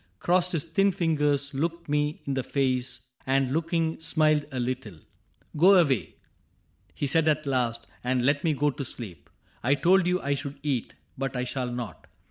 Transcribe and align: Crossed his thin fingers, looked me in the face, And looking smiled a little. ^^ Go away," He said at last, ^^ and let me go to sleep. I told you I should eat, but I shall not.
Crossed 0.17 0.53
his 0.53 0.63
thin 0.63 0.91
fingers, 0.91 1.53
looked 1.53 1.87
me 1.87 2.23
in 2.25 2.33
the 2.33 2.41
face, 2.41 3.09
And 3.27 3.53
looking 3.53 3.99
smiled 3.99 4.45
a 4.51 4.59
little. 4.59 4.93
^^ 4.93 4.99
Go 5.55 5.75
away," 5.75 6.15
He 6.95 7.05
said 7.05 7.27
at 7.27 7.45
last, 7.45 7.83
^^ 7.83 7.85
and 8.03 8.25
let 8.25 8.43
me 8.43 8.55
go 8.55 8.71
to 8.71 8.83
sleep. 8.83 9.29
I 9.61 9.75
told 9.75 10.07
you 10.07 10.19
I 10.19 10.33
should 10.33 10.57
eat, 10.63 10.95
but 11.19 11.35
I 11.35 11.43
shall 11.43 11.71
not. 11.71 12.07